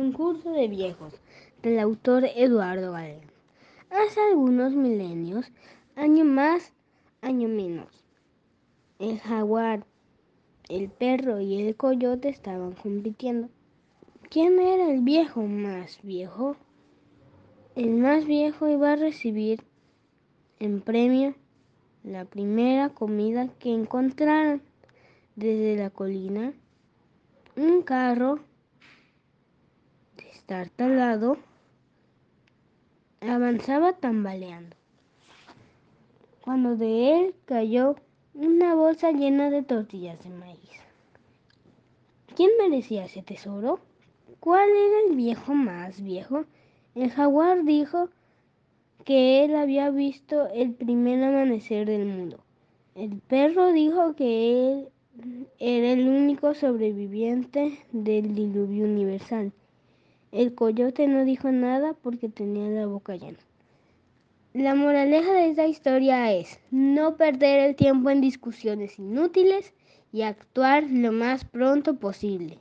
[0.00, 1.12] concurso de viejos
[1.62, 3.30] del autor Eduardo Galeano.
[3.90, 5.52] Hace algunos milenios,
[5.94, 6.72] año más,
[7.20, 8.02] año menos,
[8.98, 9.84] el jaguar,
[10.70, 13.50] el perro y el coyote estaban compitiendo.
[14.30, 16.56] ¿Quién era el viejo más viejo?
[17.74, 19.60] El más viejo iba a recibir
[20.60, 21.34] en premio
[22.04, 24.62] la primera comida que encontraron
[25.36, 26.54] desde la colina,
[27.54, 28.40] un carro
[30.50, 31.38] destartalado
[33.20, 34.74] avanzaba tambaleando,
[36.42, 37.94] cuando de él cayó
[38.34, 40.58] una bolsa llena de tortillas de maíz.
[42.34, 43.78] ¿Quién merecía ese tesoro?
[44.40, 46.46] ¿Cuál era el viejo más viejo?
[46.96, 48.08] El jaguar dijo
[49.04, 52.40] que él había visto el primer amanecer del mundo.
[52.96, 54.88] El perro dijo que él
[55.60, 59.52] era el único sobreviviente del diluvio universal.
[60.32, 63.38] El coyote no dijo nada porque tenía la boca llena.
[64.52, 69.72] La moraleja de esta historia es no perder el tiempo en discusiones inútiles
[70.12, 72.58] y actuar lo más pronto posible.